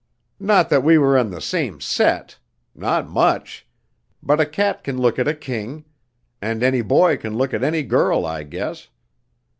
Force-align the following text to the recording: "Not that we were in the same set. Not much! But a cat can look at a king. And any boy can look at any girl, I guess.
"Not 0.39 0.71
that 0.71 0.81
we 0.81 0.97
were 0.97 1.15
in 1.15 1.29
the 1.29 1.39
same 1.39 1.79
set. 1.79 2.39
Not 2.73 3.07
much! 3.07 3.67
But 4.23 4.39
a 4.39 4.47
cat 4.47 4.83
can 4.83 4.97
look 4.97 5.19
at 5.19 5.27
a 5.27 5.35
king. 5.35 5.85
And 6.41 6.63
any 6.63 6.81
boy 6.81 7.17
can 7.17 7.37
look 7.37 7.53
at 7.53 7.63
any 7.63 7.83
girl, 7.83 8.25
I 8.25 8.41
guess. 8.41 8.87